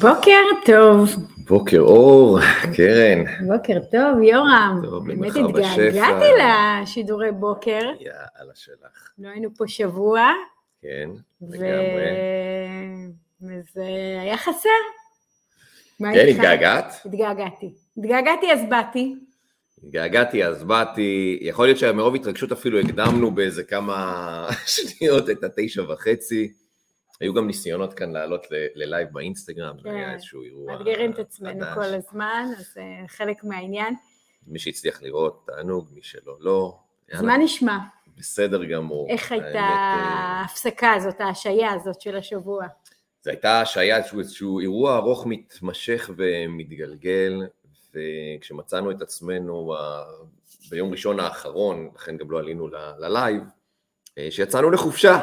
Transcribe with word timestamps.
בוקר 0.00 0.42
טוב. 0.66 1.10
בוקר 1.48 1.78
אור, 1.80 2.38
קרן. 2.76 3.24
בוקר 3.46 3.78
טוב, 3.90 4.22
יורם. 4.22 4.80
טוב, 4.84 5.06
באמת. 5.06 5.32
התגעגעתי 5.36 6.26
לשידורי 6.40 7.32
בוקר. 7.32 7.80
יאללה 8.00 8.54
שלך. 8.54 9.10
לא 9.18 9.28
היינו 9.28 9.48
פה 9.56 9.64
שבוע, 9.68 10.32
כן. 10.82 11.10
לגמרי. 11.42 12.10
וזה 13.42 13.84
היה 14.20 14.36
חסר. 14.36 14.68
כן? 15.98 16.26
התגעגעת? 16.28 17.00
התגעגעתי. 17.04 17.74
התגעגעתי 17.96 18.52
אז 18.52 18.60
באתי. 18.68 19.14
התגעגעתי, 19.84 20.44
אז 20.44 20.64
באתי. 20.64 21.38
יכול 21.42 21.66
להיות 21.66 21.78
שמרוב 21.78 22.14
התרגשות 22.14 22.52
אפילו 22.52 22.80
הקדמנו 22.80 23.30
באיזה 23.30 23.64
כמה 23.64 24.46
שניות 24.66 25.30
את 25.30 25.44
התשע 25.44 25.82
וחצי. 25.92 26.52
היו 27.20 27.34
גם 27.34 27.46
ניסיונות 27.46 27.94
כאן 27.94 28.12
לעלות 28.12 28.46
ללייב 28.74 29.08
באינסטגרם, 29.12 29.76
זה 29.76 29.88
כן. 29.88 29.94
היה 29.94 30.14
איזשהו 30.14 30.42
אירוע 30.42 30.72
מאתגרים 30.72 31.12
את 31.12 31.18
עצמנו 31.18 31.64
חדש. 31.64 31.74
כל 31.74 31.94
הזמן, 31.94 32.46
אז 32.58 32.66
זה 32.74 32.82
חלק 33.06 33.44
מהעניין. 33.44 33.94
מי 34.46 34.58
שהצליח 34.58 35.02
לראות, 35.02 35.46
תענוג, 35.46 35.88
מי 35.94 36.00
שלא, 36.02 36.36
לא. 36.40 36.78
אז 37.12 37.22
מה 37.22 37.36
נשמע? 37.38 37.78
בסדר 38.16 38.64
גמור. 38.64 39.08
איך 39.10 39.32
הייתה 39.32 39.58
אה, 39.58 40.40
ההפסקה 40.40 40.92
הזאת, 40.92 41.20
ההשעיה 41.20 41.72
הזאת 41.72 42.00
של 42.00 42.16
השבוע? 42.16 42.66
זה 43.22 43.30
הייתה 43.30 43.60
השעיה, 43.60 43.96
איזשהו, 44.18 44.60
אירוע 44.60 44.96
ארוך 44.96 45.26
מתמשך 45.26 46.10
ומתגלגל, 46.16 47.42
וכשמצאנו 47.94 48.90
את 48.90 49.02
עצמנו 49.02 49.74
ה- 49.74 50.04
ביום 50.70 50.90
ראשון 50.90 51.20
האחרון, 51.20 51.90
לכן 51.94 52.16
גם 52.16 52.30
לא 52.30 52.38
עלינו 52.38 52.68
ל- 52.68 52.92
ללייב, 52.98 53.42
אה, 54.18 54.26
שיצאנו 54.30 54.70
לחופשה. 54.70 55.20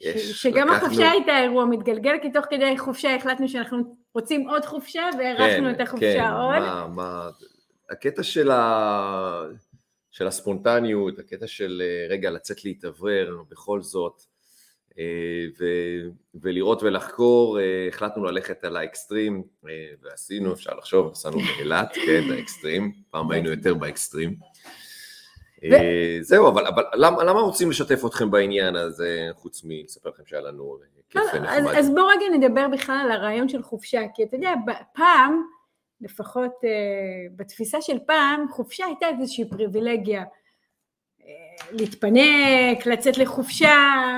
יש, 0.00 0.42
שגם 0.42 0.68
לקחנו- 0.68 0.86
החופשה 0.86 1.10
הייתה 1.10 1.42
אירוע 1.42 1.64
מתגלגל, 1.64 2.14
כי 2.22 2.32
תוך 2.32 2.44
כדי 2.50 2.78
חופשה 2.78 3.16
החלטנו 3.16 3.48
שאנחנו 3.48 3.96
רוצים 4.14 4.48
עוד 4.48 4.64
חופשה, 4.64 5.02
והארכנו 5.18 5.70
את 5.70 5.80
החופשה 5.80 6.14
כן, 6.14 6.30
עוד. 6.32 6.58
מה, 6.58 6.86
מה, 6.94 7.30
הקטע 7.90 8.22
של, 8.22 8.50
ה, 8.50 9.42
של 10.10 10.26
הספונטניות, 10.26 11.18
הקטע 11.18 11.46
של 11.46 11.82
אה, 11.84 12.06
רגע 12.10 12.30
לצאת 12.30 12.64
להתאוורר 12.64 13.36
בכל 13.50 13.82
זאת, 13.82 14.22
אה, 14.98 15.04
ו, 15.60 15.64
ולראות 16.34 16.82
ולחקור, 16.82 17.60
אה, 17.60 17.88
החלטנו 17.88 18.24
ללכת 18.24 18.64
על 18.64 18.76
האקסטרים, 18.76 19.42
ועשינו, 20.02 20.52
אפשר 20.52 20.74
לחשוב, 20.74 21.10
נסענו 21.10 21.38
באילת, 21.38 21.92
כן, 22.06 22.22
האקסטרים, 22.36 22.92
פעם 23.10 23.30
היינו 23.30 23.50
יותר 23.50 23.74
באקסטרים. 23.74 24.36
אה, 25.72 26.18
זהו, 26.20 26.48
אבל, 26.48 26.66
אבל 26.66 26.82
למה, 26.94 27.24
למה 27.24 27.40
רוצים 27.40 27.70
לשתף 27.70 28.06
אתכם 28.06 28.30
בעניין 28.30 28.76
הזה, 28.76 29.28
חוץ 29.32 29.62
מלספר 29.64 30.08
לכם 30.08 30.22
שהיה 30.26 30.42
לנו 30.42 30.78
אה, 30.82 30.86
כיף 31.10 31.22
לא, 31.22 31.30
אז, 31.30 31.34
ונחמד? 31.34 31.78
אז 31.78 31.90
בואו 31.90 32.06
רגע 32.06 32.26
נדבר 32.32 32.68
בכלל 32.68 33.00
על 33.04 33.12
הרעיון 33.12 33.48
של 33.48 33.62
חופשה, 33.62 34.00
כי 34.14 34.22
אתה 34.22 34.36
יודע, 34.36 34.52
פעם, 34.94 35.42
לפחות 36.00 36.52
אה, 36.64 36.70
בתפיסה 37.36 37.80
של 37.80 37.98
פעם, 38.06 38.46
חופשה 38.50 38.86
הייתה 38.86 39.06
איזושהי 39.08 39.50
פריבילגיה. 39.50 40.24
להתפנק, 41.72 42.86
לצאת 42.86 43.18
לחופשה, 43.18 43.74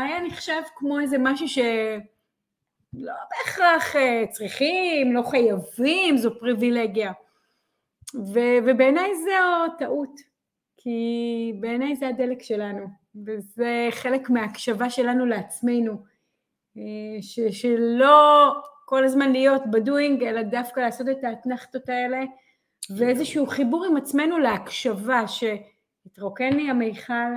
היה 0.07 0.21
נחשב 0.27 0.63
כמו 0.77 1.01
איזה 1.01 1.17
משהו 1.19 1.49
שלא 1.49 3.13
בהכרח 3.31 3.97
אה, 3.97 4.25
צריכים, 4.31 5.13
לא 5.15 5.23
חייבים, 5.23 6.17
זו 6.17 6.39
פריבילגיה. 6.41 7.13
ו- 8.15 8.59
ובעיניי 8.67 9.11
זו 9.17 9.73
טעות, 9.79 10.21
כי 10.87 11.53
בעיניי 11.61 11.97
זה 11.97 12.09
הדלק 12.09 12.43
שלנו, 12.43 12.87
וזה 13.27 13.89
חלק 13.91 14.31
מההקשבה 14.31 14.91
שלנו 14.91 15.27
לעצמנו. 15.27 15.93
אה, 16.77 17.23
ש, 17.23 17.41
שלא 17.41 18.53
כל 18.85 19.05
הזמן 19.05 19.33
להיות 19.33 19.63
בדואינג, 19.71 20.25
אלא 20.25 20.43
דווקא 20.43 20.81
לעשות 20.81 21.09
את 21.09 21.25
האתנחתות 21.25 21.89
האלה, 21.89 22.25
ואיזשהו 22.97 23.47
חיבור 23.47 23.85
עם 23.85 23.97
עצמנו 23.97 24.39
להקשבה, 24.39 25.25
שהתרוקן 25.29 26.53
לי 26.53 26.71
המיכל, 26.71 27.33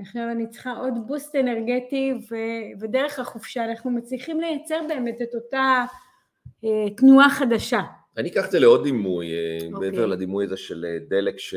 עכשיו 0.00 0.30
אני 0.30 0.46
צריכה 0.50 0.72
עוד 0.72 0.94
בוסט 1.06 1.36
אנרגטי, 1.36 2.12
ו, 2.30 2.36
ודרך 2.80 3.18
החופשה 3.18 3.64
אנחנו 3.64 3.90
מצליחים 3.90 4.40
לייצר 4.40 4.80
באמת 4.88 5.22
את 5.22 5.34
אותה 5.34 5.84
אה, 6.64 6.94
תנועה 6.96 7.30
חדשה. 7.30 7.80
אני 8.16 8.28
אקח 8.28 8.46
את 8.46 8.50
זה 8.50 8.58
לעוד 8.58 8.84
דימוי, 8.84 9.26
אה, 9.32 9.66
אוקיי. 9.72 9.90
מעבר 9.90 10.06
לדימוי 10.06 10.44
הזה 10.44 10.56
של 10.56 10.84
אה, 10.84 10.98
דלק 11.08 11.38
ש... 11.38 11.54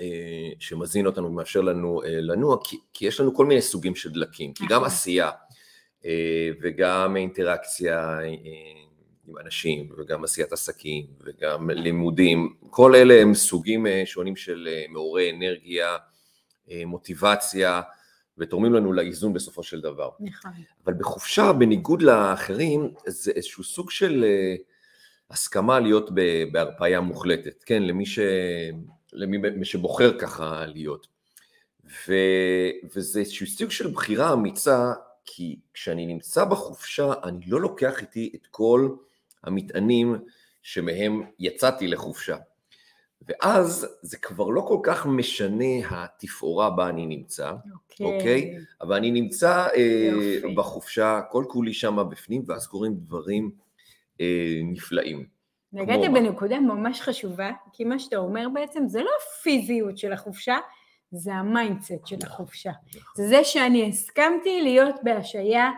אה, 0.00 0.52
שמזין 0.58 1.06
אותנו 1.06 1.26
ומאפשר 1.26 1.60
לנו 1.60 2.02
אה, 2.02 2.20
לנוע, 2.20 2.56
כי, 2.64 2.78
כי 2.92 3.06
יש 3.06 3.20
לנו 3.20 3.34
כל 3.34 3.46
מיני 3.46 3.62
סוגים 3.62 3.94
של 3.94 4.12
דלקים, 4.12 4.52
כי 4.52 4.64
גם 4.68 4.76
נכון. 4.76 4.86
עשייה 4.86 5.30
אה, 6.04 6.50
וגם 6.62 7.16
אינטראקציה 7.16 8.18
עם 9.28 9.38
אנשים 9.38 9.88
וגם 9.98 10.24
עשיית 10.24 10.52
עסקים 10.52 11.06
וגם 11.24 11.70
לימודים, 11.70 12.54
כל 12.70 12.94
אלה 12.94 13.22
הם 13.22 13.34
סוגים 13.34 13.86
שונים 14.04 14.36
של 14.36 14.68
מעוררי 14.88 15.30
אנרגיה, 15.30 15.96
מוטיבציה 16.86 17.80
ותורמים 18.38 18.74
לנו 18.74 18.92
לאיזון 18.92 19.32
בסופו 19.32 19.62
של 19.62 19.80
דבר. 19.80 20.10
נכון. 20.20 20.52
אבל 20.84 20.94
בחופשה, 20.94 21.52
בניגוד 21.52 22.02
לאחרים, 22.02 22.90
זה 23.06 23.32
איזשהו 23.34 23.64
סוג 23.64 23.90
של 23.90 24.24
הסכמה 25.30 25.80
להיות 25.80 26.10
בהרפאיה 26.52 27.00
מוחלטת, 27.00 27.62
כן, 27.66 27.82
למי, 27.82 28.06
ש... 28.06 28.18
למי 29.14 29.64
שבוחר 29.64 30.18
ככה 30.18 30.66
להיות. 30.66 31.06
ו... 32.08 32.14
וזה 32.94 33.20
איזשהו 33.20 33.46
סוג 33.46 33.70
של 33.70 33.90
בחירה 33.90 34.32
אמיצה, 34.32 34.92
כי 35.24 35.56
כשאני 35.74 36.06
נמצא 36.06 36.44
בחופשה, 36.44 37.12
אני 37.24 37.46
לא 37.46 37.60
לוקח 37.60 38.00
איתי 38.00 38.32
את 38.34 38.46
כל 38.50 38.88
המטענים 39.42 40.16
שמהם 40.62 41.22
יצאתי 41.38 41.86
לחופשה. 41.86 42.36
ואז 43.28 43.86
זה 44.02 44.16
כבר 44.16 44.48
לא 44.48 44.60
כל 44.68 44.78
כך 44.82 45.06
משנה 45.06 45.88
התפאורה 45.90 46.70
בה 46.70 46.88
אני 46.88 47.06
נמצא, 47.06 47.52
אוקיי? 48.00 48.56
אבל 48.80 48.96
אני 48.96 49.10
נמצא 49.10 49.66
אה, 49.76 50.10
יופי. 50.40 50.54
בחופשה, 50.54 51.20
כל 51.30 51.44
כולי 51.48 51.72
שם 51.72 51.96
בפנים, 52.10 52.42
ואז 52.46 52.66
קורים 52.66 52.94
דברים 52.94 53.50
אה, 54.20 54.60
נפלאים. 54.64 55.33
נגעת? 55.74 56.12
בנקודה 56.12 56.60
ממש 56.60 57.00
חשובה, 57.00 57.50
כי 57.72 57.84
מה 57.84 57.98
שאתה 57.98 58.16
אומר 58.16 58.48
בעצם 58.54 58.88
זה 58.88 59.02
לא 59.02 59.10
הפיזיות 59.22 59.98
של 59.98 60.12
החופשה, 60.12 60.56
זה 61.10 61.34
ה 61.34 61.43
mindset 61.43 62.06
של 62.06 62.16
החופשה. 62.22 62.70
זה 63.16 63.28
זה 63.28 63.44
שאני 63.44 63.88
הסכמתי 63.88 64.62
להיות 64.62 64.94
בהשעיה, 65.02 65.70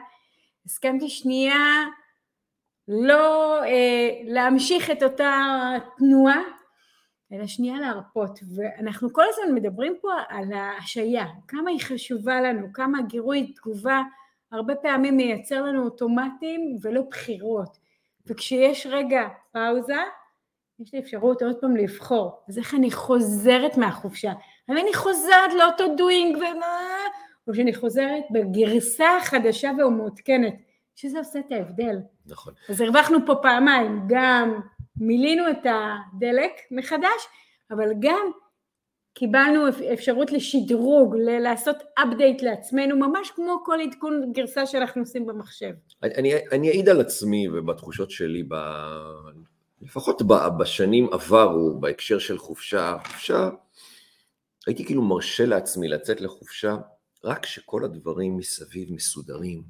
הסכמתי 0.67 1.09
שנייה 1.09 1.85
לא 2.89 3.63
אה, 3.65 4.11
להמשיך 4.25 4.91
את 4.91 5.03
אותה 5.03 5.33
תנועה, 5.97 6.43
אלא 7.33 7.47
שנייה 7.47 7.81
להרפות. 7.81 8.41
ואנחנו 8.57 9.13
כל 9.13 9.25
הזמן 9.29 9.55
מדברים 9.55 9.95
פה 10.01 10.13
על 10.29 10.53
ההשעיה, 10.53 11.27
כמה 11.49 11.71
היא 11.71 11.81
חשובה 11.81 12.41
לנו, 12.41 12.73
כמה 12.73 13.03
גירוי 13.03 13.53
תגובה 13.53 14.03
הרבה 14.53 14.75
פעמים 14.75 15.17
מייצר 15.17 15.63
לנו 15.63 15.85
אוטומטים 15.85 16.77
ולא 16.83 17.03
בחירות. 17.11 17.86
וכשיש 18.27 18.87
רגע 18.91 19.29
פאוזה, 19.53 19.97
יש 20.79 20.95
לי 20.95 21.01
אפשרות 21.01 21.43
עוד 21.43 21.57
פעם 21.61 21.77
לבחור. 21.77 22.41
אז 22.49 22.59
איך 22.59 22.75
אני 22.75 22.91
חוזרת 22.91 23.77
מהחופשה? 23.77 24.33
האם 24.69 24.79
אני 24.79 24.95
חוזרת 24.95 25.53
לאותו 25.59 25.95
דוינג 25.97 26.37
ומה... 26.37 26.87
או 27.49 27.55
שאני 27.55 27.75
חוזרת 27.75 28.23
בגרסה 28.31 29.17
החדשה 29.17 29.71
והמעודכנת, 29.79 30.55
שזה 30.95 31.19
עושה 31.19 31.39
את 31.39 31.53
ההבדל. 31.53 31.99
נכון. 32.27 32.55
אז 32.69 32.81
הרווחנו 32.81 33.19
פה 33.27 33.35
פעמיים, 33.43 34.03
גם 34.09 34.61
מילינו 34.97 35.51
את 35.51 35.67
הדלק 35.67 36.53
מחדש, 36.71 37.29
אבל 37.71 37.93
גם 38.01 38.31
קיבלנו 39.15 39.69
אפ- 39.69 39.81
אפשרות 39.93 40.33
לשדרוג, 40.33 41.17
לעשות 41.17 41.77
update 42.01 42.43
לעצמנו, 42.45 42.97
ממש 42.97 43.31
כמו 43.31 43.63
כל 43.65 43.79
עדכון 43.81 44.33
גרסה 44.33 44.67
שאנחנו 44.67 45.03
עושים 45.03 45.27
במחשב. 45.27 45.73
אני, 46.03 46.35
אני, 46.53 46.69
אעיד 46.69 46.89
על 46.89 47.01
עצמי 47.01 47.49
ובתחושות 47.49 48.11
שלי, 48.11 48.43
ב, 48.49 48.55
לפחות 49.83 50.23
ב, 50.23 50.35
בשנים 50.59 51.09
עברו, 51.13 51.81
בהקשר 51.81 52.19
של 52.19 52.39
חופשה, 52.39 52.97
חופשה, 53.07 53.51
הייתי 54.67 54.85
כאילו 54.85 55.03
מרשה 55.03 55.47
לעצמי 55.47 55.89
לצאת 55.89 56.21
לחופשה, 56.21 56.77
רק 57.25 57.43
כשכל 57.43 57.85
הדברים 57.85 58.37
מסביב 58.37 58.93
מסודרים, 58.93 59.63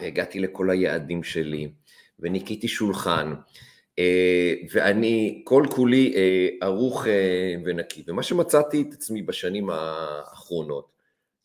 והגעתי 0.00 0.40
לכל 0.40 0.70
היעדים 0.70 1.22
שלי, 1.22 1.72
וניקיתי 2.18 2.68
שולחן, 2.68 3.34
אה, 3.98 4.54
ואני 4.72 5.42
כל 5.44 5.64
כולי 5.70 6.14
אה, 6.16 6.48
ערוך 6.60 7.06
אה, 7.06 7.54
ונקי. 7.64 8.04
ומה 8.06 8.22
שמצאתי 8.22 8.84
את 8.88 8.92
עצמי 8.92 9.22
בשנים 9.22 9.70
האחרונות, 9.70 10.90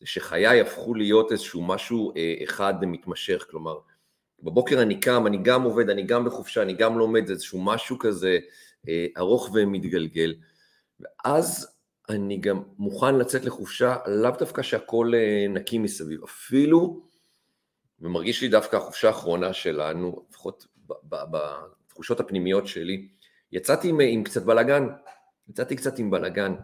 זה 0.00 0.06
שחיי 0.06 0.60
הפכו 0.60 0.94
להיות 0.94 1.32
איזשהו 1.32 1.62
משהו 1.62 2.12
אחד 2.44 2.74
מתמשך, 2.86 3.46
כלומר, 3.50 3.78
בבוקר 4.42 4.82
אני 4.82 5.00
קם, 5.00 5.26
אני 5.26 5.38
גם 5.42 5.62
עובד, 5.62 5.90
אני 5.90 6.02
גם 6.02 6.24
בחופשה, 6.24 6.62
אני 6.62 6.72
גם 6.72 6.98
לומד, 6.98 7.26
זה 7.26 7.32
איזשהו 7.32 7.64
משהו 7.64 7.98
כזה 7.98 8.38
אה, 8.88 9.06
ארוך 9.18 9.50
ומתגלגל. 9.54 10.34
ואז 11.00 11.76
אני 12.08 12.36
גם 12.36 12.62
מוכן 12.78 13.14
לצאת 13.14 13.44
לחופשה, 13.44 13.96
לאו 14.06 14.30
דווקא 14.38 14.62
שהכל 14.62 15.12
אה, 15.14 15.46
נקי 15.48 15.78
מסביב, 15.78 16.24
אפילו 16.24 17.06
ומרגיש 18.00 18.42
לי 18.42 18.48
דווקא 18.48 18.76
החופשה 18.76 19.08
האחרונה 19.08 19.52
שלנו, 19.52 20.26
לפחות 20.30 20.66
בתחושות 21.20 22.20
הפנימיות 22.20 22.66
שלי, 22.66 23.08
יצאתי 23.52 23.88
עם, 23.88 24.00
עם 24.00 24.24
קצת 24.24 24.42
בלאגן, 24.42 24.86
יצאתי 25.48 25.76
קצת 25.76 25.98
עם 25.98 26.10
בלאגן, 26.10 26.54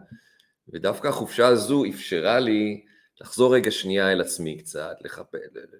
ודווקא 0.69 1.07
החופשה 1.07 1.47
הזו 1.47 1.83
אפשרה 1.89 2.39
לי 2.39 2.85
לחזור 3.21 3.55
רגע 3.55 3.71
שנייה 3.71 4.11
אל 4.11 4.21
עצמי 4.21 4.57
קצת, 4.57 4.95
לחפ... 5.01 5.31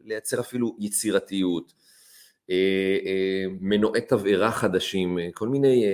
לייצר 0.03 0.39
אפילו 0.39 0.77
יצירתיות, 0.79 1.73
אה, 1.73 1.77
אה, 1.77 1.82
מנועי 3.59 4.01
תבערה 4.01 4.51
חדשים, 4.51 5.19
אה, 5.19 5.29
כל 5.33 5.47
מיני 5.47 5.85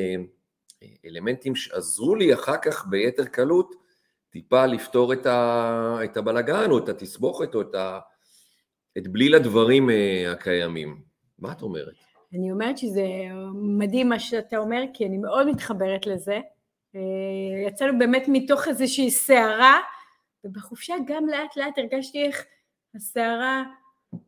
אלמנטים 1.05 1.55
שעזרו 1.55 2.15
לי 2.15 2.33
אחר 2.33 2.57
כך 2.61 2.87
ביתר 2.87 3.25
קלות 3.25 3.75
טיפה 4.29 4.65
לפתור 4.65 5.13
את, 5.13 5.25
ה... 5.25 5.97
את 6.03 6.17
הבלגן 6.17 6.71
או 6.71 6.77
את 6.77 6.89
התסבוכת 6.89 7.55
או 7.55 7.61
את, 7.61 7.75
ה... 7.75 7.99
את 8.97 9.07
בליל 9.07 9.35
הדברים 9.35 9.89
הקיימים. 10.31 11.01
מה 11.39 11.51
את 11.51 11.61
אומרת? 11.61 11.93
אני 12.33 12.51
אומרת 12.51 12.77
שזה 12.77 13.05
מדהים 13.53 14.09
מה 14.09 14.19
שאתה 14.19 14.57
אומר, 14.57 14.83
כי 14.93 15.05
אני 15.05 15.17
מאוד 15.17 15.47
מתחברת 15.47 16.07
לזה. 16.07 16.39
יצאנו 17.67 17.99
באמת 17.99 18.23
מתוך 18.27 18.67
איזושהי 18.67 19.11
סערה, 19.11 19.79
ובחופשה 20.43 20.95
גם 21.07 21.27
לאט 21.27 21.57
לאט 21.57 21.77
הרגשתי 21.77 22.23
איך 22.23 22.45
הסערה 22.95 23.63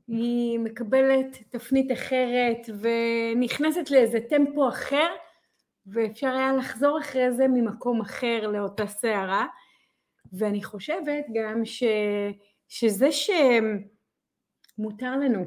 היא 0.07 0.59
מקבלת 0.59 1.37
תפנית 1.49 1.91
אחרת 1.91 2.69
ונכנסת 2.79 3.91
לאיזה 3.91 4.19
טמפו 4.29 4.69
אחר, 4.69 5.07
ואפשר 5.87 6.27
היה 6.27 6.53
לחזור 6.53 6.99
אחרי 6.99 7.31
זה 7.31 7.47
ממקום 7.47 8.01
אחר 8.01 8.47
לאותה 8.47 8.87
סערה. 8.87 9.45
ואני 10.33 10.63
חושבת 10.63 11.25
גם 11.33 11.65
ש, 11.65 11.83
שזה 12.69 13.09
שמותר 13.11 13.35
לנו, 15.15 15.45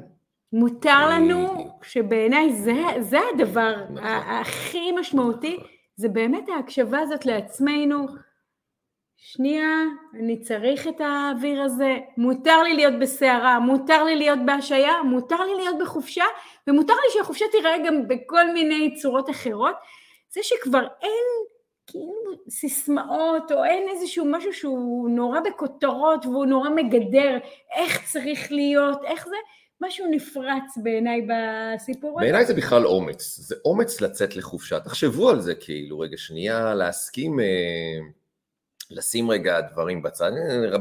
מותר 0.53 1.09
לנו, 1.09 1.69
שבעיניי 1.81 2.53
זה, 2.53 2.83
זה 2.99 3.19
הדבר 3.33 3.83
נכון. 3.83 3.97
הכי 4.07 4.91
משמעותי, 4.91 5.59
זה 5.95 6.09
באמת 6.09 6.49
ההקשבה 6.49 6.99
הזאת 6.99 7.25
לעצמנו, 7.25 8.07
שנייה, 9.27 9.83
אני 10.19 10.39
צריך 10.39 10.87
את 10.87 11.01
האוויר 11.01 11.61
הזה, 11.61 11.97
מותר 12.17 12.63
לי 12.63 12.73
להיות 12.73 12.93
בסערה, 13.01 13.59
מותר 13.59 14.03
לי 14.03 14.15
להיות 14.15 14.39
בהשעיה, 14.45 15.03
מותר 15.03 15.43
לי 15.43 15.55
להיות 15.55 15.75
בחופשה, 15.81 16.23
ומותר 16.67 16.93
לי 16.93 17.13
שהחופשה 17.13 17.45
תיראה 17.51 17.77
גם 17.87 18.07
בכל 18.07 18.51
מיני 18.53 18.95
צורות 18.95 19.29
אחרות. 19.29 19.75
זה 20.29 20.39
שכבר 20.43 20.87
אין 21.01 21.25
כאילו 21.87 22.31
סיסמאות, 22.49 23.51
או 23.51 23.63
אין 23.63 23.89
איזשהו 23.89 24.25
משהו 24.25 24.53
שהוא 24.53 25.09
נורא 25.09 25.39
בכותרות 25.39 26.25
והוא 26.25 26.45
נורא 26.45 26.69
מגדר, 26.69 27.37
איך 27.75 28.11
צריך 28.11 28.51
להיות, 28.51 28.99
איך 29.05 29.27
זה, 29.27 29.35
משהו 29.81 30.05
נפרץ 30.11 30.77
בעיניי 30.83 31.27
בסיפור 31.27 32.11
הזה. 32.11 32.19
בעיניי 32.19 32.45
זה 32.45 32.53
בכלל 32.53 32.85
אומץ, 32.85 33.35
זה 33.39 33.55
אומץ 33.65 34.01
לצאת 34.01 34.35
לחופשה, 34.35 34.79
תחשבו 34.79 35.29
על 35.29 35.39
זה 35.39 35.55
כאילו, 35.55 35.99
רגע 35.99 36.17
שנייה, 36.17 36.73
להסכים... 36.73 37.39
אה... 37.39 38.24
לשים 38.91 39.31
רגע 39.31 39.61
דברים 39.61 40.01
בצד, 40.01 40.31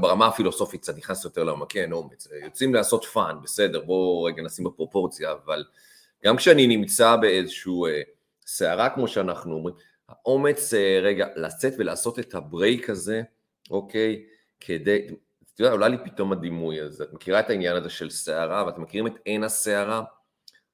ברמה 0.00 0.26
הפילוסופית 0.26 0.80
קצת 0.80 0.96
נכנס 0.96 1.24
יותר 1.24 1.44
לעומק, 1.44 1.72
כן, 1.72 1.92
אומץ, 1.92 2.28
יוצאים 2.44 2.74
לעשות 2.74 3.04
fun, 3.04 3.36
בסדר, 3.42 3.80
בואו 3.80 4.22
רגע 4.22 4.42
נשים 4.42 4.64
בפרופורציה, 4.64 5.32
אבל 5.32 5.64
גם 6.24 6.36
כשאני 6.36 6.66
נמצא 6.66 7.16
באיזשהו 7.16 7.86
אה, 7.86 8.02
סערה, 8.46 8.90
כמו 8.90 9.08
שאנחנו 9.08 9.54
אומרים, 9.54 9.74
האומץ 10.08 10.74
אה, 10.74 11.00
רגע 11.02 11.26
לצאת 11.36 11.72
ולעשות 11.78 12.18
את 12.18 12.34
הברייק 12.34 12.90
הזה, 12.90 13.22
אוקיי, 13.70 14.24
כדי, 14.60 15.06
אתה 15.54 15.62
יודע, 15.62 15.72
עולה 15.72 15.88
לי 15.88 15.96
פתאום 16.04 16.32
הדימוי 16.32 16.80
הזה, 16.80 17.04
את 17.04 17.12
מכירה 17.12 17.40
את 17.40 17.50
העניין 17.50 17.76
הזה 17.76 17.90
של 17.90 18.10
סערה, 18.10 18.66
ואתם 18.66 18.82
מכירים 18.82 19.06
את 19.06 19.14
עין 19.24 19.44
הסערה? 19.44 20.02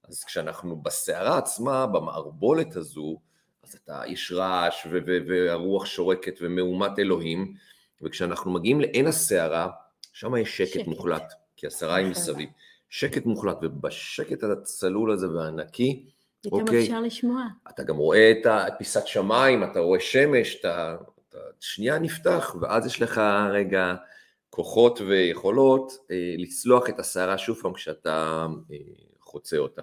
אז 0.08 0.24
כשאנחנו 0.24 0.76
בסערה 0.76 1.38
עצמה, 1.38 1.86
במערבולת 1.86 2.76
הזו, 2.76 3.20
אז 3.70 3.78
אתה, 3.84 4.02
יש 4.06 4.32
רעש 4.32 4.86
והרוח 5.28 5.86
שורקת 5.86 6.38
ומהומת 6.40 6.98
אלוהים, 6.98 7.54
וכשאנחנו 8.02 8.50
מגיעים 8.50 8.80
לעין 8.80 9.06
הסערה, 9.06 9.68
שם 10.12 10.36
יש 10.36 10.56
שקט, 10.56 10.68
שקט. 10.68 10.86
מוחלט, 10.86 11.32
כי 11.56 11.66
הסערה 11.66 11.94
היא 11.94 12.06
נכון. 12.06 12.22
מסביב. 12.22 12.48
שקט 12.88 13.26
מוחלט, 13.26 13.56
ובשקט 13.62 14.42
הצלול 14.42 15.10
הזה 15.12 15.30
והנקי, 15.30 16.06
פתאום 16.42 16.60
אוקיי, 16.60 16.82
אפשר 16.82 17.00
לשמוע. 17.00 17.42
אתה 17.68 17.82
גם 17.82 17.96
רואה 17.96 18.30
את 18.30 18.72
פיסת 18.78 19.06
שמיים, 19.06 19.64
אתה 19.64 19.80
רואה 19.80 20.00
שמש, 20.00 20.56
אתה, 20.60 20.96
אתה 21.28 21.38
שנייה 21.60 21.98
נפתח, 21.98 22.56
ואז 22.60 22.86
יש 22.86 23.02
לך 23.02 23.20
רגע 23.52 23.94
כוחות 24.50 25.00
ויכולות 25.00 25.92
אה, 26.10 26.34
לצלוח 26.38 26.88
את 26.88 26.98
הסערה 26.98 27.38
שוב 27.38 27.58
פעם 27.62 27.72
כשאתה 27.72 28.46
אה, 28.72 28.76
חוצה 29.20 29.56
אותה. 29.56 29.82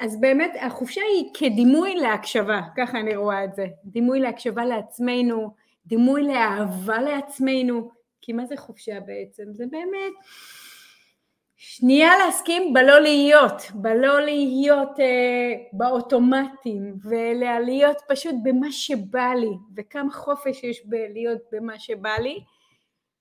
אז 0.00 0.20
באמת 0.20 0.52
החופשה 0.60 1.00
היא 1.14 1.30
כדימוי 1.34 1.94
להקשבה, 1.94 2.60
ככה 2.76 3.00
אני 3.00 3.16
רואה 3.16 3.44
את 3.44 3.54
זה, 3.54 3.66
דימוי 3.84 4.20
להקשבה 4.20 4.64
לעצמנו, 4.64 5.54
דימוי 5.86 6.22
לאהבה 6.22 7.00
לעצמנו, 7.02 7.90
כי 8.20 8.32
מה 8.32 8.46
זה 8.46 8.56
חופשה 8.56 9.00
בעצם? 9.00 9.42
זה 9.52 9.64
באמת 9.70 10.12
שנייה 11.56 12.10
להסכים 12.18 12.72
בלא 12.72 12.98
להיות, 12.98 13.62
בלא 13.74 14.20
להיות 14.20 15.00
אה, 15.00 15.52
באוטומטים, 15.72 16.94
ולהיות 17.04 17.96
פשוט 18.08 18.34
במה 18.42 18.72
שבא 18.72 19.32
לי, 19.36 19.50
וכמה 19.76 20.12
חופש 20.12 20.64
יש 20.64 20.86
בלהיות 20.86 21.40
במה 21.52 21.78
שבא 21.78 22.16
לי, 22.22 22.40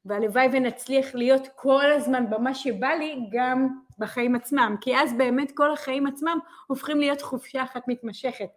והלוואי 0.06 0.48
ונצליח 0.52 1.16
להיות 1.16 1.48
כל 1.56 1.92
הזמן 1.92 2.30
במה 2.30 2.56
שבא 2.56 2.88
לי 2.88 3.16
גם 3.32 3.68
בחיים 4.00 4.36
עצמם, 4.36 4.76
כי 4.82 4.98
אז 4.98 5.14
באמת 5.18 5.52
כל 5.56 5.74
החיים 5.74 6.08
עצמם 6.08 6.40
הופכים 6.68 7.00
להיות 7.00 7.22
חופשה 7.22 7.64
אחת 7.64 7.84
מתמשכת. 7.88 8.50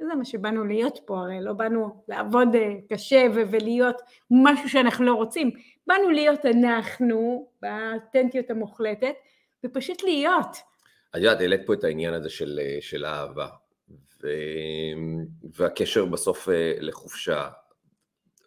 וזה 0.00 0.14
מה 0.14 0.24
שבאנו 0.24 0.64
להיות 0.64 0.98
פה, 1.06 1.18
הרי 1.18 1.40
לא 1.40 1.52
באנו 1.52 2.02
לעבוד 2.08 2.48
אה, 2.54 2.74
קשה 2.88 3.26
ולהיות 3.34 3.96
משהו 4.30 4.68
שאנחנו 4.68 5.04
לא 5.04 5.14
רוצים, 5.14 5.50
באנו 5.86 6.10
להיות 6.10 6.46
אנחנו 6.46 7.48
באותנטיות 7.62 8.50
המוחלטת 8.50 9.14
ופשוט 9.64 10.02
להיות. 10.02 10.56
את 11.10 11.16
יודעת, 11.16 11.40
העלית 11.40 11.60
פה 11.66 11.74
את 11.74 11.84
העניין 11.84 12.14
הזה 12.14 12.30
של, 12.30 12.60
אה, 12.62 12.78
של 12.80 13.04
אהבה 13.04 13.46
ו... 14.22 14.28
והקשר 15.54 16.04
בסוף 16.04 16.48
אה, 16.48 16.72
לחופשה. 16.78 17.48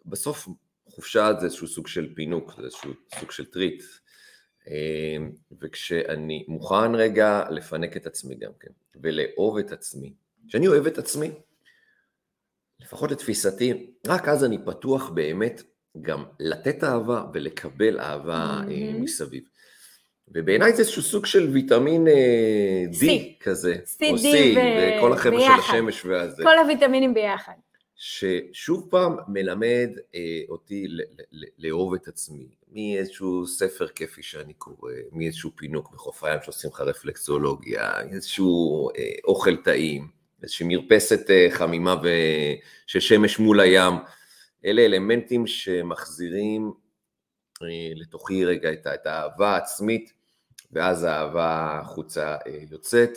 בסוף 0.06 0.48
חופשה 0.88 1.32
זה 1.40 1.46
איזשהו 1.46 1.66
סוג 1.66 1.86
של 1.86 2.14
פינוק, 2.14 2.52
זה 2.56 2.62
איזשהו 2.62 2.92
סוג 3.18 3.30
של 3.30 3.44
טריט. 3.44 3.82
אמ, 4.68 5.30
וכשאני 5.60 6.44
מוכן 6.48 6.94
רגע 6.94 7.44
לפנק 7.50 7.96
את 7.96 8.06
עצמי 8.06 8.34
גם 8.34 8.50
כן, 8.60 8.70
ולאהוב 9.02 9.58
את 9.58 9.72
עצמי, 9.72 10.12
כשאני 10.48 10.66
אוהב 10.68 10.86
את 10.86 10.98
עצמי, 10.98 11.30
לפחות 12.80 13.10
לתפיסתי, 13.10 13.90
רק 14.06 14.28
אז 14.28 14.44
אני 14.44 14.58
פתוח 14.64 15.10
באמת 15.10 15.62
גם 16.02 16.24
לתת 16.40 16.84
אהבה 16.84 17.24
ולקבל 17.32 18.00
אהבה 18.00 18.60
mm-hmm. 18.60 18.98
מסביב. 18.98 19.42
ובעיניי 20.28 20.72
זה 20.72 20.78
איזשהו 20.78 21.02
סוג 21.02 21.26
של 21.26 21.48
ויטמין 21.52 22.08
אה, 22.08 22.84
D 22.92 23.04
C. 23.04 23.08
כזה, 23.40 23.74
C, 23.74 24.04
או 24.10 24.16
C, 24.16 24.20
C, 24.20 24.58
וכל 24.98 25.12
החבר'ה 25.12 25.40
של 25.40 25.52
השמש 25.52 26.04
והזה. 26.04 26.42
כל 26.42 26.58
הוויטמינים 26.58 27.14
ביחד. 27.14 27.52
ששוב 27.96 28.86
פעם 28.90 29.16
מלמד 29.28 29.90
אה, 30.14 30.40
אותי 30.48 30.86
לאהוב 31.58 31.94
את 31.94 32.08
עצמי, 32.08 32.48
מאיזשהו 32.72 33.46
ספר 33.46 33.88
כיפי 33.88 34.22
שאני 34.22 34.54
קורא, 34.54 34.92
מאיזשהו 35.12 35.50
פינוק 35.56 35.92
בחוף 35.92 36.24
הים 36.24 36.38
שעושים 36.42 36.70
לך 36.70 36.80
רפלקסולוגיה, 36.80 38.00
איזשהו 38.00 38.88
אה, 38.98 39.12
אוכל 39.24 39.56
טעים, 39.56 40.08
איזושהי 40.42 40.66
מרפסת 40.68 41.30
אה, 41.30 41.46
חמימה 41.50 41.94
ו... 42.02 42.08
של 42.86 43.00
שמש 43.00 43.38
מול 43.38 43.60
הים, 43.60 43.92
אלה 44.64 44.84
אלמנטים 44.84 45.46
שמחזירים 45.46 46.72
אה, 47.62 47.92
לתוכי 47.94 48.44
רגע 48.44 48.72
את, 48.72 48.86
את 48.86 49.06
האהבה 49.06 49.54
העצמית 49.54 50.12
ואז 50.72 51.04
האהבה 51.04 51.78
החוצה 51.82 52.36
אה, 52.46 52.58
יוצאת. 52.70 53.10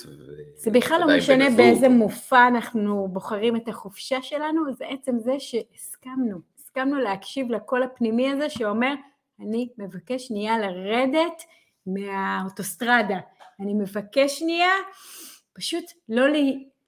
זה 0.55 0.71
בכלל 0.71 1.01
לא 1.07 1.17
משנה 1.17 1.45
באיזה 1.57 1.89
מופע 1.89 2.47
אנחנו 2.47 3.07
בוחרים 3.07 3.55
את 3.55 3.67
החופשה 3.67 4.21
שלנו, 4.21 4.73
זה 4.73 4.85
עצם 4.87 5.19
זה 5.19 5.39
שהסכמנו, 5.39 6.37
הסכמנו 6.59 6.95
להקשיב 6.95 7.51
לקול 7.51 7.83
הפנימי 7.83 8.31
הזה 8.31 8.49
שאומר, 8.49 8.93
אני 9.39 9.69
מבקש 9.77 10.27
שנייה 10.27 10.59
לרדת 10.59 11.43
מהאוטוסטרדה, 11.85 13.19
אני 13.59 13.73
מבקש 13.73 14.39
שנייה 14.39 14.71
פשוט 15.53 15.83
לא 16.09 16.25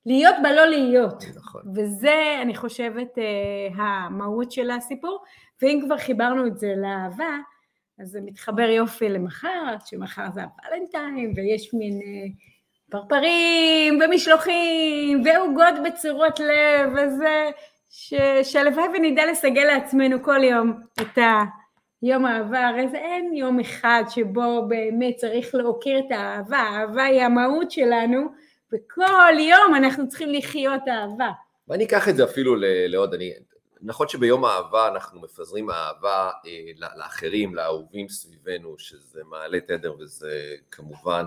להיות 0.05 0.35
בלא 0.43 0.65
להיות. 0.65 1.23
נכון. 1.35 1.61
וזה, 1.75 2.39
אני 2.41 2.55
חושבת, 2.55 3.17
אה, 3.17 3.83
המהות 3.83 4.51
של 4.51 4.71
הסיפור, 4.71 5.23
ואם 5.61 5.79
כבר 5.85 5.97
חיברנו 5.97 6.47
את 6.47 6.57
זה 6.57 6.73
לאהבה, 6.77 7.37
אז 7.99 8.09
זה 8.09 8.21
מתחבר 8.21 8.69
יופי 8.69 9.09
למחר, 9.09 9.75
שמחר 9.85 10.25
זה 10.33 10.41
הוולנטיים, 10.43 11.33
ויש 11.35 11.73
מין 11.73 12.01
אה, 12.01 12.27
פרפרים 12.89 13.99
ומשלוחים 14.01 15.23
ועוגות 15.25 15.73
בצורות 15.85 16.39
לב 16.39 16.91
וזה, 16.91 17.49
שהלוואי 18.43 18.87
ונדע 18.93 19.25
לסגל 19.31 19.63
לעצמנו 19.63 20.23
כל 20.23 20.43
יום 20.43 20.73
את 21.01 21.17
יום 22.03 22.25
אהבה, 22.25 22.67
הרי 22.67 22.87
זה 22.87 22.97
אין 22.97 23.33
יום 23.33 23.59
אחד 23.59 24.03
שבו 24.09 24.67
באמת 24.67 25.15
צריך 25.15 25.55
להוקיר 25.55 25.99
את 25.99 26.11
האהבה, 26.11 26.57
האהבה 26.57 27.03
היא 27.03 27.21
המהות 27.21 27.71
שלנו, 27.71 28.27
וכל 28.73 29.33
יום 29.39 29.75
אנחנו 29.75 30.07
צריכים 30.07 30.29
לחיות 30.29 30.81
אהבה. 30.87 31.31
ואני 31.67 31.85
אקח 31.85 32.09
את 32.09 32.15
זה 32.15 32.23
אפילו 32.23 32.55
לעוד, 32.87 33.13
אני, 33.13 33.31
נכון 33.81 34.07
שביום 34.07 34.45
האהבה 34.45 34.87
אנחנו 34.87 35.21
מפזרים 35.21 35.69
אהבה 35.69 36.31
אה, 36.45 36.89
לאחרים, 36.95 37.55
לאהובים 37.55 38.09
סביבנו, 38.09 38.75
שזה 38.77 39.21
מעלה 39.23 39.59
תדר 39.59 39.93
וזה 39.99 40.55
כמובן 40.71 41.25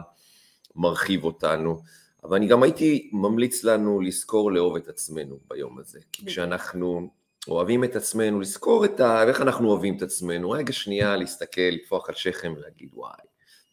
מרחיב 0.77 1.25
אותנו, 1.25 1.83
אבל 2.25 2.37
אני 2.37 2.47
גם 2.47 2.63
הייתי 2.63 3.11
ממליץ 3.13 3.65
לנו 3.65 4.01
לזכור 4.01 4.53
לאהוב 4.53 4.77
את 4.77 4.89
עצמנו 4.89 5.39
ביום 5.49 5.79
הזה, 5.79 6.01
כי 6.13 6.27
כשאנחנו 6.27 7.11
אוהבים 7.49 7.85
את 7.85 7.97
עצמנו, 7.97 8.41
לזכור 8.41 8.85
את 8.85 9.01
ה... 9.01 9.29
איך 9.29 9.41
אנחנו 9.41 9.71
אוהבים 9.71 9.97
את 9.97 10.03
עצמנו, 10.03 10.51
רגע 10.51 10.73
שנייה 10.73 11.17
להסתכל, 11.17 11.61
לפוח 11.61 12.09
על 12.09 12.15
שכם 12.15 12.55
ולהגיד 12.57 12.91
וואי, 12.95 13.23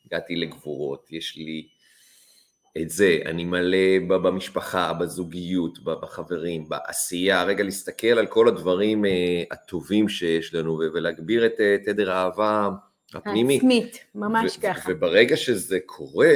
הגעתי 0.05 0.35
לגבורות, 0.35 1.07
יש 1.11 1.35
לי 1.37 1.67
את 2.77 2.89
זה, 2.89 3.19
אני 3.25 3.45
מלא 3.45 3.99
במשפחה, 4.07 4.93
בזוגיות, 4.93 5.79
בחברים, 5.83 6.69
בעשייה, 6.69 7.43
רגע 7.43 7.63
להסתכל 7.63 8.07
על 8.07 8.27
כל 8.27 8.47
הדברים 8.47 9.05
uh, 9.05 9.07
הטובים 9.51 10.09
שיש 10.09 10.53
לנו 10.53 10.79
ולהגביר 10.93 11.45
את 11.45 11.53
uh, 11.53 11.85
תדר 11.85 12.11
האהבה 12.11 12.69
הפנימי. 13.13 13.53
העצמית, 13.53 14.05
ממש 14.15 14.57
ו- 14.57 14.61
ככה. 14.61 14.91
וברגע 14.91 15.37
שזה 15.37 15.79
קורה, 15.85 16.33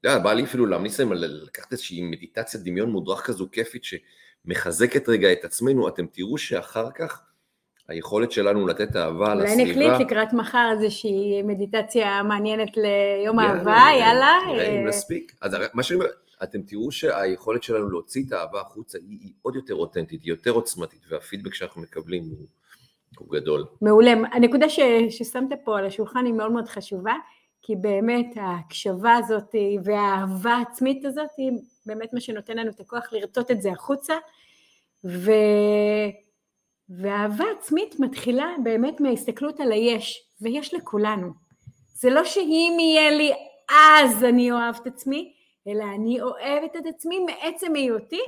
אתה 0.00 0.08
יודע, 0.08 0.18
בא 0.18 0.32
לי 0.32 0.44
אפילו 0.44 0.66
להמליץ 0.66 1.00
להם 1.00 1.12
לקחת 1.12 1.72
איזושהי 1.72 2.02
מדיטציה 2.02 2.60
דמיון 2.60 2.90
מודרך 2.90 3.20
כזו 3.20 3.48
כיפית 3.52 3.82
שמחזקת 3.84 5.08
רגע 5.08 5.32
את 5.32 5.44
עצמנו, 5.44 5.88
אתם 5.88 6.06
תראו 6.06 6.38
שאחר 6.38 6.90
כך 6.90 7.22
היכולת 7.90 8.32
שלנו 8.32 8.66
לתת 8.66 8.96
אהבה 8.96 9.34
לסביבה. 9.34 9.62
אולי 9.62 9.70
נקליט 9.70 10.06
לקראת 10.06 10.32
מחר 10.32 10.68
איזושהי 10.72 11.42
מדיטציה 11.42 12.22
מעניינת 12.22 12.76
ליום 12.76 13.38
האהבה, 13.38 13.84
יאללה. 13.98 14.38
נראה 14.52 14.66
אם 14.66 14.86
נספיק. 14.86 15.32
אז 15.40 15.56
מה 15.74 15.82
שאני 15.82 16.00
אומר, 16.00 16.10
אתם 16.42 16.62
תראו 16.62 16.92
שהיכולת 16.92 17.62
שלנו 17.62 17.90
להוציא 17.90 18.24
את 18.26 18.32
האהבה 18.32 18.60
החוצה 18.60 18.98
היא, 18.98 19.18
היא 19.20 19.32
עוד 19.42 19.56
יותר 19.56 19.74
אותנטית, 19.74 20.22
היא 20.22 20.30
יותר 20.30 20.50
עוצמתית, 20.50 21.00
והפידבק 21.08 21.54
שאנחנו 21.54 21.82
מקבלים 21.82 22.22
הוא, 22.22 22.46
הוא 23.18 23.28
גדול. 23.30 23.64
מעולה. 23.82 24.12
הנקודה 24.32 24.68
ש, 24.68 24.80
ששמת 25.10 25.48
פה 25.64 25.78
על 25.78 25.86
השולחן 25.86 26.24
היא 26.26 26.34
מאוד 26.34 26.52
מאוד 26.52 26.68
חשובה, 26.68 27.14
כי 27.62 27.76
באמת 27.76 28.26
ההקשבה 28.36 29.14
הזאת 29.14 29.54
והאהבה 29.84 30.52
העצמית 30.52 31.04
הזאת 31.04 31.30
היא 31.36 31.50
באמת 31.86 32.12
מה 32.12 32.20
שנותן 32.20 32.56
לנו 32.56 32.70
את 32.70 32.80
הכוח 32.80 33.12
לרטוט 33.12 33.50
את 33.50 33.62
זה 33.62 33.72
החוצה, 33.72 34.14
ו... 35.04 35.30
ואהבה 36.98 37.44
עצמית 37.58 38.00
מתחילה 38.00 38.54
באמת 38.62 39.00
מההסתכלות 39.00 39.60
על 39.60 39.72
היש, 39.72 40.22
ויש 40.40 40.74
לכולנו. 40.74 41.32
זה 41.94 42.10
לא 42.10 42.24
שאם 42.24 42.76
יהיה 42.80 43.10
לי 43.10 43.32
אז 43.70 44.24
אני 44.24 44.52
אוהב 44.52 44.74
את 44.82 44.86
עצמי, 44.86 45.32
אלא 45.68 45.84
אני 45.94 46.20
אוהבת 46.20 46.76
את 46.76 46.86
עצמי 46.86 47.18
מעצם 47.18 47.74
היותי, 47.74 48.20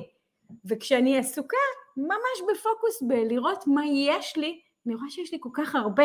וכשאני 0.64 1.19
עסוקה 1.19 1.57
ממש 1.97 2.52
בפוקוס 2.52 3.02
בלראות 3.02 3.64
מה 3.66 3.87
יש 3.87 4.37
לי, 4.37 4.61
אני 4.87 4.95
רואה 4.95 5.11
שיש 5.11 5.33
לי 5.33 5.38
כל 5.40 5.49
כך 5.52 5.75
הרבה. 5.75 6.04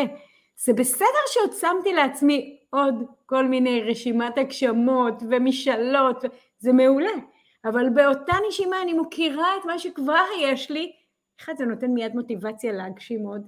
זה 0.56 0.72
בסדר 0.72 1.24
שעוד 1.26 1.52
שמתי 1.52 1.92
לעצמי 1.92 2.58
עוד 2.70 2.94
כל 3.26 3.44
מיני 3.44 3.82
רשימת 3.82 4.38
הגשמות 4.38 5.14
ומשאלות, 5.30 6.24
זה 6.58 6.72
מעולה, 6.72 7.12
אבל 7.64 7.88
באותה 7.88 8.32
נשימה 8.48 8.82
אני 8.82 8.92
מוקירה 8.92 9.56
את 9.60 9.64
מה 9.64 9.78
שכבר 9.78 10.24
יש 10.40 10.70
לי, 10.70 10.92
אחד, 11.40 11.54
זה 11.58 11.64
נותן 11.64 11.90
מיד 11.90 12.14
מוטיבציה 12.14 12.72
להגשים 12.72 13.20
עוד. 13.20 13.42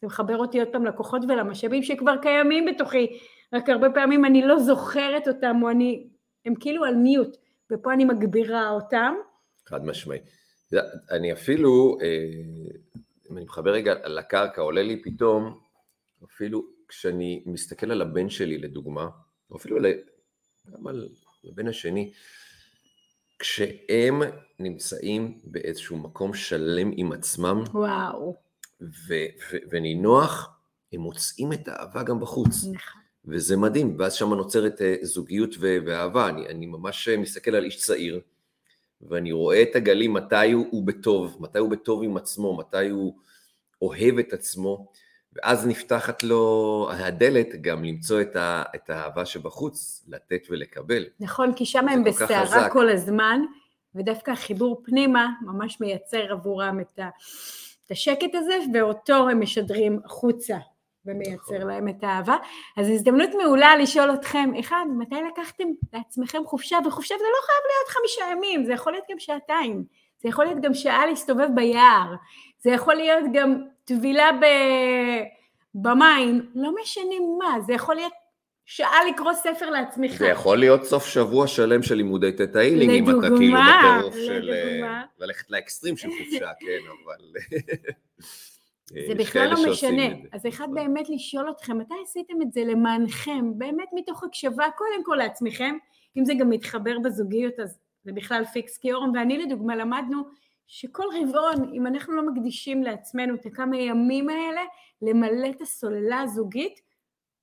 זה 0.00 0.06
מחבר 0.06 0.36
אותי 0.36 0.58
עוד 0.58 0.68
פעם 0.72 0.86
לכוחות 0.86 1.22
ולמשאבים 1.28 1.82
שכבר 1.82 2.16
קיימים 2.22 2.66
בתוכי, 2.66 3.18
רק 3.52 3.68
הרבה 3.68 3.90
פעמים 3.90 4.24
אני 4.24 4.42
לא 4.42 4.58
זוכרת 4.58 5.28
אותם, 5.28 5.56
או 5.62 5.70
אני, 5.70 6.08
הם 6.44 6.54
כאילו 6.54 6.84
על 6.84 6.94
מיוט, 6.94 7.36
ופה 7.72 7.92
אני 7.92 8.04
מגבירה 8.04 8.70
אותם. 8.70 9.14
חד 9.66 9.84
משמעי. 9.84 10.18
אני 11.10 11.32
אפילו, 11.32 11.98
אה, 12.02 12.26
אם 13.30 13.36
אני 13.36 13.44
מחבר 13.44 13.70
רגע 13.70 13.94
לקרקע, 14.08 14.62
עולה 14.62 14.82
לי 14.82 15.02
פתאום, 15.02 15.60
אפילו 16.24 16.66
כשאני 16.88 17.42
מסתכל 17.46 17.90
על 17.90 18.02
הבן 18.02 18.28
שלי 18.28 18.58
לדוגמה, 18.58 19.08
או 19.50 19.56
אפילו 19.56 19.78
גם 20.72 20.86
על 20.86 21.08
הבן 21.44 21.68
השני, 21.68 22.12
כשהם 23.44 24.22
נמצאים 24.58 25.38
באיזשהו 25.44 25.96
מקום 25.96 26.34
שלם 26.34 26.90
עם 26.96 27.12
עצמם, 27.12 27.64
וואו. 27.74 28.36
ו- 28.80 29.26
ו- 29.52 29.56
ונינוח, 29.70 30.50
הם 30.92 31.00
מוצאים 31.00 31.52
את 31.52 31.68
האהבה 31.68 32.02
גם 32.02 32.20
בחוץ. 32.20 32.64
נכון. 32.64 33.02
וזה 33.24 33.56
מדהים, 33.56 33.96
ואז 33.98 34.14
שם 34.14 34.34
נוצרת 34.34 34.82
אה, 34.82 34.94
זוגיות 35.02 35.54
ו- 35.60 35.78
ואהבה. 35.86 36.28
אני, 36.28 36.46
אני 36.46 36.66
ממש 36.66 37.08
אה, 37.08 37.16
מסתכל 37.16 37.54
על 37.54 37.64
איש 37.64 37.76
צעיר, 37.76 38.20
ואני 39.02 39.32
רואה 39.32 39.62
את 39.62 39.76
הגלים 39.76 40.12
מתי 40.12 40.52
הוא, 40.52 40.66
הוא 40.70 40.86
בטוב, 40.86 41.36
מתי 41.40 41.58
הוא 41.58 41.70
בטוב 41.70 42.02
עם 42.02 42.16
עצמו, 42.16 42.56
מתי 42.56 42.88
הוא 42.88 43.18
אוהב 43.82 44.18
את 44.18 44.32
עצמו, 44.32 44.92
ואז 45.36 45.66
נפתחת 45.66 46.22
לו 46.22 46.88
הדלת 46.92 47.48
גם 47.60 47.84
למצוא 47.84 48.20
את, 48.20 48.36
ה, 48.36 48.62
את 48.74 48.90
האהבה 48.90 49.26
שבחוץ, 49.26 50.04
לתת 50.08 50.46
ולקבל. 50.50 51.04
נכון, 51.20 51.52
כי 51.54 51.66
שם 51.66 51.88
הם 51.88 52.04
בסערה 52.04 52.70
כל 52.70 52.90
הזמן, 52.90 53.40
ודווקא 53.94 54.30
החיבור 54.30 54.82
פנימה 54.84 55.28
ממש 55.42 55.80
מייצר 55.80 56.32
עבורם 56.32 56.80
את, 56.80 56.98
ה, 56.98 57.08
את 57.86 57.90
השקט 57.90 58.34
הזה, 58.34 58.58
ואותו 58.74 59.28
הם 59.28 59.40
משדרים 59.40 60.00
החוצה, 60.04 60.56
ומייצר 61.06 61.54
נכון. 61.54 61.68
להם 61.68 61.88
את 61.88 62.04
האהבה. 62.04 62.36
אז 62.76 62.88
הזדמנות 62.88 63.30
מעולה 63.42 63.76
לשאול 63.76 64.14
אתכם, 64.14 64.50
אחד, 64.60 64.84
מתי 64.98 65.16
לקחתם 65.32 65.64
לעצמכם 65.92 66.42
חופשה? 66.46 66.78
וחופשה 66.86 67.14
זה 67.18 67.24
לא 67.24 67.46
חייב 67.46 67.62
להיות 67.66 67.88
חמישה 67.88 68.32
ימים, 68.32 68.64
זה 68.64 68.72
יכול 68.72 68.92
להיות 68.92 69.04
גם 69.10 69.18
שעתיים, 69.18 69.84
זה 70.22 70.28
יכול 70.28 70.44
להיות 70.44 70.60
גם 70.60 70.74
שעה 70.74 71.06
להסתובב 71.06 71.48
ביער, 71.54 72.14
זה 72.58 72.70
יכול 72.70 72.94
להיות 72.94 73.24
גם 73.32 73.64
טבילה 73.84 74.30
ב... 74.32 74.44
במים, 75.74 76.50
לא 76.54 76.70
משנה 76.82 77.14
מה, 77.38 77.60
זה 77.60 77.72
יכול 77.72 77.94
להיות 77.94 78.12
שעה 78.64 79.04
לקרוא 79.10 79.32
ספר 79.32 79.70
לעצמך. 79.70 80.12
זה 80.12 80.26
יכול 80.26 80.58
להיות 80.58 80.84
סוף 80.84 81.06
שבוע 81.06 81.46
שלם 81.46 81.82
של 81.82 81.94
לימודי 81.94 82.32
תטא 82.32 82.58
הילינג, 82.58 82.90
אם 82.90 83.10
אתה 83.10 83.28
כאילו 83.36 83.58
בטירוף 83.58 84.14
של 84.14 84.50
אה, 84.52 85.02
ללכת 85.18 85.50
לאקסטרים 85.50 85.96
של 85.96 86.08
חופשה, 86.08 86.50
כן, 86.60 86.78
אבל... 87.04 87.16
זה 89.08 89.14
בכלל 89.14 89.50
לא 89.50 89.70
משנה. 89.70 90.02
אז 90.32 90.46
אחד 90.46 90.68
באמת 90.74 91.08
לשאול 91.08 91.50
אתכם, 91.50 91.78
מתי 91.78 91.94
עשיתם 92.02 92.42
את 92.42 92.52
זה 92.52 92.60
למענכם, 92.64 93.58
באמת 93.58 93.88
מתוך 93.94 94.24
הקשבה, 94.24 94.64
קודם 94.76 95.04
כל 95.04 95.14
לעצמכם, 95.18 95.76
אם 96.16 96.24
זה 96.24 96.34
גם 96.34 96.50
מתחבר 96.50 96.98
בזוגיות, 97.04 97.60
אז 97.60 97.78
זה 98.04 98.12
בכלל 98.12 98.44
פיקס, 98.44 98.78
כי 98.78 98.92
אורן 98.92 99.16
ואני 99.16 99.38
לדוגמה 99.38 99.76
למדנו 99.76 100.22
שכל 100.66 101.04
רבעון, 101.22 101.72
אם 101.74 101.86
אנחנו 101.86 102.16
לא 102.16 102.26
מקדישים 102.26 102.82
לעצמנו 102.82 103.34
את 103.34 103.46
הכמה 103.46 103.76
ימים 103.76 104.28
האלה, 104.28 104.60
למלא 105.02 105.48
את 105.50 105.60
הסוללה 105.60 106.20
הזוגית, 106.20 106.80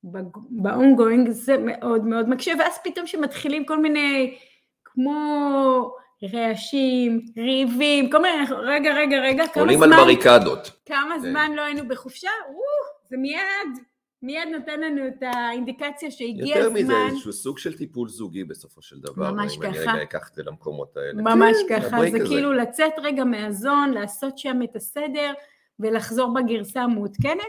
ב-ongoing 0.03 1.29
זה 1.29 1.57
מאוד 1.57 2.05
מאוד 2.05 2.29
מקשה, 2.29 2.51
ואז 2.59 2.79
פתאום 2.83 3.07
שמתחילים 3.07 3.65
כל 3.65 3.77
מיני, 3.77 4.37
כמו 4.83 5.91
רעשים, 6.33 7.21
ריבים, 7.37 8.09
כל 8.09 8.21
מיני, 8.21 8.45
רגע, 8.51 8.93
רגע, 8.93 9.17
רגע, 9.17 9.47
כמה 9.47 9.53
זמן... 9.53 9.75
עולים 9.75 9.83
על 9.83 10.03
בריקדות. 10.03 10.71
כמה 10.85 11.15
כן. 11.15 11.19
זמן 11.19 11.51
לא 11.55 11.61
היינו 11.61 11.87
בחופשה? 11.87 12.29
או, 12.49 12.61
זה 13.09 13.17
מיד 13.17 13.83
מיד 14.23 14.47
נותן 14.51 14.79
לנו 14.79 15.07
את 15.07 15.23
האינדיקציה 15.23 16.11
שהגיע 16.11 16.57
יותר 16.57 16.65
הזמן. 16.65 16.79
יותר 16.79 16.93
מזה, 16.93 17.07
איזשהו 17.09 17.33
סוג 17.33 17.57
של 17.57 17.77
טיפול 17.77 18.09
זוגי 18.09 18.43
בסופו 18.43 18.81
של 18.81 18.99
דבר. 18.99 19.31
ממש 19.31 19.57
ככה. 19.57 19.67
אם 19.67 19.73
אני 19.73 19.79
רגע 19.79 20.03
אקח 20.03 20.29
את 20.29 20.35
זה 20.35 20.43
למקומות 20.43 20.97
האלה. 20.97 21.21
ממש 21.21 21.57
כן, 21.69 21.81
ככה, 21.81 21.99
זה, 22.01 22.11
זה 22.11 22.19
כאילו 22.27 22.53
לצאת 22.53 22.93
רגע 22.97 23.23
מהזון, 23.23 23.91
לעשות 23.91 24.37
שם 24.37 24.59
את 24.63 24.75
הסדר 24.75 25.33
ולחזור 25.79 26.33
בגרסה 26.33 26.81
המעודכנת. 26.81 27.41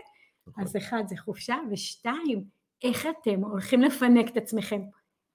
נכון. 0.46 0.64
אז 0.64 0.76
אחד, 0.76 1.02
זה 1.06 1.16
חופשה, 1.16 1.56
ושתיים, 1.70 2.44
איך 2.84 3.06
אתם 3.06 3.40
הולכים 3.40 3.82
לפנק 3.82 4.28
את 4.28 4.36
עצמכם 4.36 4.80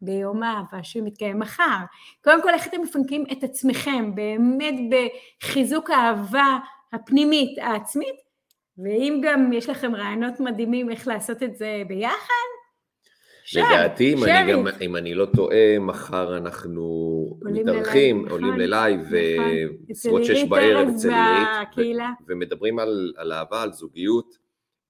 ביום 0.02 0.44
האהבה 0.44 0.84
שמתקיים 0.84 1.40
מחר. 1.40 1.78
קודם 2.24 2.44
כל, 2.44 2.54
איך 2.54 2.68
אתם 2.68 2.82
מפנקים 2.82 3.24
את 3.32 3.44
עצמכם 3.44 4.16
באמת 4.16 4.74
בחיזוק 5.42 5.90
האהבה 5.90 6.58
הפנימית 6.94 7.58
העצמית, 7.58 8.27
ואם 8.84 9.22
גם 9.24 9.54
יש 9.54 9.70
לכם 9.70 9.96
רעיונות 9.96 10.40
מדהימים 10.40 10.90
איך 10.90 11.08
לעשות 11.08 11.44
את 11.44 11.56
זה 11.58 11.82
ביחד, 11.88 12.48
לדעתי, 13.56 14.14
אם, 14.14 14.24
אני 14.24 14.52
גם, 14.52 14.68
אם 14.82 14.96
אני 14.96 15.16
לא 15.16 15.26
טועה, 15.26 15.80
מחר 15.80 16.38
אנחנו 16.38 17.40
מתארחים, 17.42 18.30
עולים 18.30 18.58
ללייב, 18.58 19.00
נכון. 19.00 19.86
בסביבות 19.90 20.26
שש 20.26 20.44
בערב 20.44 20.88
אצל 20.96 21.10
עירית, 21.78 22.00
ומדברים 22.28 22.80
על, 22.80 23.14
על 23.18 23.34
אהבה, 23.34 23.62
על 23.62 23.72
זוגיות, 23.74 24.38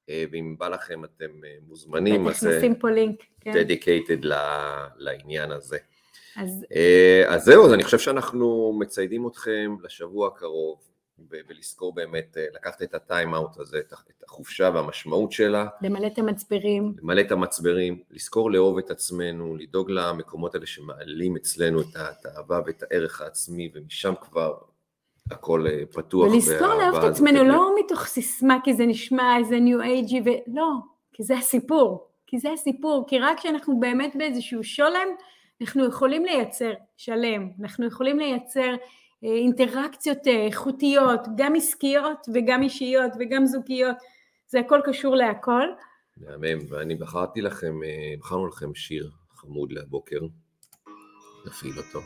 אה, 0.10 0.24
ואם 0.32 0.56
בא 0.58 0.67
לכם 0.67 1.03
אתם 1.03 1.29
אה, 1.46 1.50
מוזמנים, 1.67 2.27
אז 2.27 2.44
נשים 2.48 2.75
פה 2.75 2.89
לינק, 2.89 3.24
כן. 3.41 3.51
dedicated 3.51 4.27
לעניין 4.98 5.51
הזה. 5.51 5.77
אז... 6.38 6.65
אה, 6.75 7.24
אז 7.27 7.44
זהו, 7.44 7.65
אז 7.65 7.74
אני 7.74 7.84
חושב 7.84 8.00
שאנחנו 8.00 8.75
מציידים 8.79 9.27
אתכם 9.27 9.75
לשבוע 9.84 10.27
הקרוב, 10.27 10.79
ולזכור 11.30 11.96
באמת, 11.96 12.38
אה, 12.38 12.46
לקחת 12.56 12.82
את 12.82 12.94
הטיים 12.94 13.36
אאוט 13.36 13.58
הזה, 13.58 13.78
את 13.80 14.24
החופשה 14.24 14.70
והמשמעות 14.74 15.32
שלה, 15.32 15.68
למלא 15.82 16.08
את 16.08 16.20
המצברים. 16.20 16.94
למלא 17.02 17.22
את 17.22 17.32
המצברים, 17.32 18.00
לזכור 18.12 18.52
לאהוב 18.52 18.78
את 18.78 18.92
עצמנו, 18.92 19.56
לדאוג 19.56 19.92
למקומות 19.92 20.56
האלה 20.56 20.66
שמעלים 20.66 21.36
אצלנו 21.36 21.82
את 21.82 22.26
האהבה 22.26 22.62
ואת 22.66 22.84
הערך 22.84 23.22
העצמי, 23.22 23.72
ומשם 23.74 24.14
כבר 24.22 24.58
הכל 25.32 25.68
אה, 25.68 25.84
פתוח. 25.92 26.32
ולזכור 26.32 26.68
לאהוב 26.68 26.96
את 26.96 27.04
עצמנו 27.04 27.40
באמת. 27.40 27.54
לא 27.54 27.76
מתוך 27.80 28.06
סיסמה 28.06 28.58
כי 28.64 28.74
זה 28.74 28.86
נשמע 28.86 29.38
איזה 29.38 29.60
ניו 29.60 29.82
אייג'י 29.82 30.22
ולא, 30.26 30.70
כי 31.14 31.24
זה 31.24 31.38
הסיפור, 31.38 32.08
כי 32.28 32.40
זה 32.40 32.52
הסיפור, 32.52 33.06
כי 33.08 33.20
רק 33.20 33.38
כשאנחנו 33.38 33.80
באמת 33.80 34.16
באיזשהו 34.16 34.64
שולם, 34.64 35.08
אנחנו 35.62 35.86
יכולים 35.86 36.26
לייצר 36.26 36.74
שלם, 36.98 37.50
אנחנו 37.62 37.88
יכולים 37.88 38.20
לייצר 38.20 38.76
אינטראקציות 39.24 40.28
אה, 40.28 40.46
איכותיות, 40.46 41.28
גם 41.38 41.56
עסקיות 41.56 42.28
וגם 42.34 42.64
אישיות 42.64 43.12
וגם 43.20 43.46
זוגיות, 43.46 43.98
זה 44.48 44.60
הכל 44.60 44.80
קשור 44.86 45.16
להכל. 45.16 45.68
מהמם, 46.18 46.60
ואני 46.70 46.96
בחרתי 46.96 47.42
לכם, 47.42 47.84
אה, 47.84 48.14
בחרנו 48.20 48.48
לכם 48.48 48.76
שיר 48.76 49.10
חמוד 49.36 49.72
לבוקר, 49.72 50.20
נפעיל 51.46 51.78
אותו, 51.78 52.00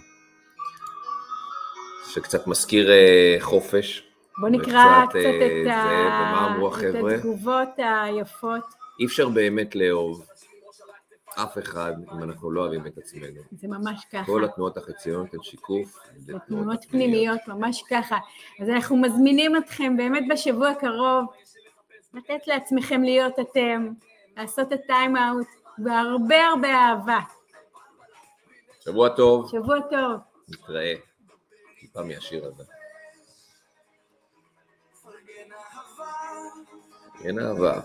שקצת 2.10 2.48
מזכיר 2.48 2.92
אה, 2.92 3.36
חופש. 3.40 4.04
בוא 4.42 4.50
נקרא 4.50 5.06
קצת 5.06 5.16
אה, 5.16 5.48
את, 5.48 5.64
זה, 5.64 5.74
ה... 5.74 6.32
ומה 6.32 6.56
אמרו 6.56 6.76
את? 6.76 7.16
התגובות 7.16 7.70
היפות, 7.78 8.64
אי 9.00 9.06
אפשר 9.06 9.30
באמת 9.30 9.76
לאהוב 9.76 10.26
אף 11.36 11.58
אחד 11.58 11.94
אם 12.14 12.24
אנחנו 12.24 12.52
לא 12.52 12.62
אוהבים 12.62 12.88
את 12.88 12.98
עצמנו. 12.98 13.42
זה 13.52 13.68
ממש 13.68 14.06
ככה. 14.12 14.26
כל 14.26 14.44
התנועות 14.44 14.78
החציוניות 14.78 15.34
הן 15.34 15.44
שיקוף. 15.44 16.00
זה 16.18 16.34
תנועות 16.48 16.86
פנימיות, 16.90 17.40
ממש 17.48 17.84
ככה. 17.90 18.18
אז 18.62 18.70
אנחנו 18.70 18.98
מזמינים 18.98 19.58
אתכם 19.58 19.98
באמת 19.98 20.24
בשבוע 20.30 20.70
הקרוב 20.70 21.26
לתת 22.14 22.48
לעצמכם 22.48 23.04
להיות 23.04 23.40
אתם, 23.40 23.88
לעשות 24.38 24.74
את 24.74 24.80
טיים 24.88 25.18
אאוט, 25.18 25.48
והרבה 25.86 26.46
הרבה 26.46 26.68
אהבה. 26.68 27.20
שבוע 28.80 29.10
טוב, 29.10 29.50
שבוע 29.52 29.80
טוב. 29.90 30.20
נתראה. 30.50 30.94
טיפה 31.80 32.04
מהשיר 32.04 32.46
הזה. 32.46 32.64
אין 37.24 37.40
אהבה. 37.40 37.82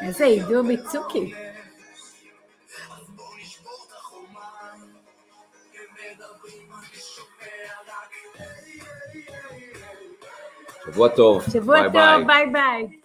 איזה 0.00 0.24
עידו 0.24 0.64
ביצוקי. 0.64 1.34
שבוע 10.92 11.08
טוב. 11.08 11.42
שבוע 11.52 11.80
ביי 11.80 11.90
ביי. 11.90 12.18
טוב, 12.18 12.26
ביי 12.26 12.46
ביי. 12.52 12.99